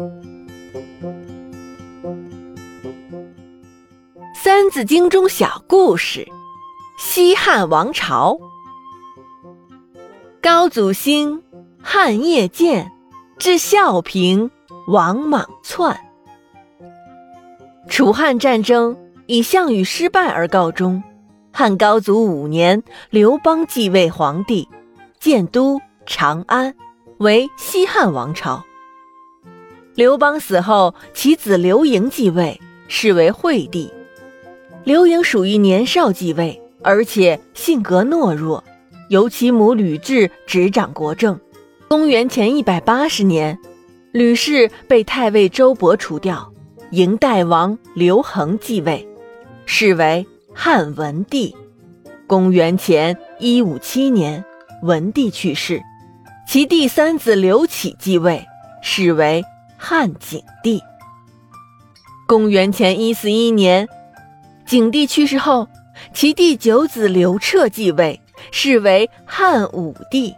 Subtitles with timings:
[4.34, 6.26] 《三字经》中小故事：
[6.98, 8.38] 西汉王朝，
[10.40, 11.42] 高祖兴，
[11.82, 12.90] 汉业建，
[13.38, 14.50] 至孝平，
[14.86, 16.00] 王莽篡。
[17.90, 18.96] 楚汉战争
[19.26, 21.02] 以项羽失败而告终。
[21.52, 24.66] 汉高祖五年，刘邦继位皇帝，
[25.18, 26.74] 建都长安，
[27.18, 28.64] 为西汉王朝。
[30.00, 33.92] 刘邦死后，其子刘盈继位，是为惠帝。
[34.82, 38.64] 刘盈属于年少继位，而且性格懦弱，
[39.10, 41.38] 由其母吕雉执掌国政。
[41.86, 43.58] 公元前一百八十年，
[44.10, 46.50] 吕氏被太尉周勃除掉，
[46.92, 49.06] 迎代王刘恒继位，
[49.66, 51.54] 是为汉文帝。
[52.26, 54.42] 公元前一五七年，
[54.82, 55.82] 文帝去世，
[56.48, 58.42] 其第三子刘启继位，
[58.80, 59.44] 是为
[59.82, 60.82] 汉景帝。
[62.28, 63.88] 公元前一四一年。
[64.66, 65.66] 景帝去世后，
[66.12, 68.20] 其第九子刘彻继位，
[68.52, 70.34] 是为汉武帝。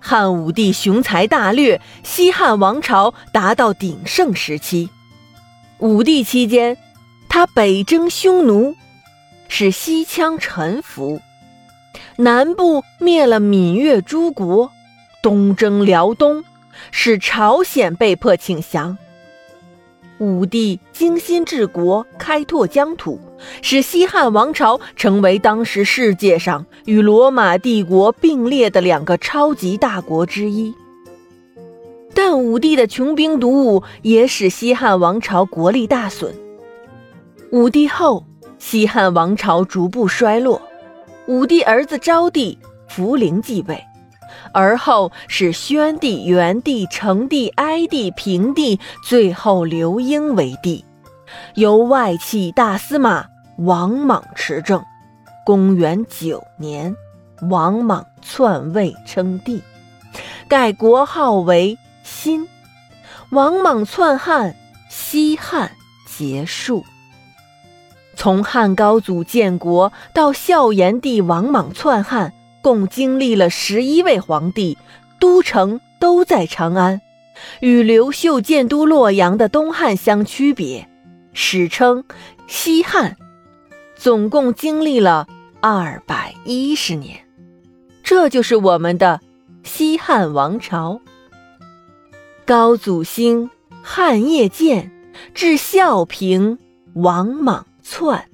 [0.00, 4.90] 汉武帝雄才大略，西汉王朝达到鼎盛时期。
[5.78, 6.76] 武帝期间，
[7.28, 8.74] 他北征匈奴，
[9.46, 11.20] 使西羌臣服；
[12.16, 14.70] 南部灭了闽越诸国，
[15.22, 16.44] 东征辽东，
[16.90, 18.96] 使朝鲜被迫请降。
[20.18, 23.18] 武帝精心治国，开拓疆土，
[23.62, 30.74] 使西汉王朝成为当时世界上与罗马帝国并列的两个超级大国之一。
[32.12, 36.34] 但武帝的穷兵黩武也使西汉王朝国力大损。
[37.50, 38.26] 武帝后，
[38.58, 40.60] 西汉王朝逐步衰落。
[41.26, 43.82] 武帝儿子昭帝福陵继位。
[44.52, 50.84] 而后是宣帝、元帝、成帝、哀帝、平帝，最后刘婴为帝，
[51.54, 53.26] 由外戚大司马
[53.58, 54.82] 王莽持政。
[55.44, 56.94] 公元九年，
[57.50, 59.62] 王莽篡位称帝，
[60.48, 62.48] 改国号为新。
[63.30, 64.54] 王莽篡汉，
[64.88, 65.70] 西汉
[66.06, 66.84] 结束。
[68.14, 72.32] 从汉高祖建国到孝炎帝王莽篡汉。
[72.62, 74.76] 共经历了十一位皇帝，
[75.18, 77.00] 都城都在长安，
[77.60, 80.88] 与刘秀建都洛阳的东汉相区别，
[81.32, 82.04] 史称
[82.46, 83.16] 西汉。
[83.96, 85.26] 总共经历了
[85.60, 87.20] 二百一十年，
[88.02, 89.20] 这就是我们的
[89.62, 91.02] 西汉王朝。
[92.46, 93.50] 高祖兴，
[93.82, 94.90] 汉业建，
[95.34, 96.58] 至孝平，
[96.94, 98.29] 王莽篡。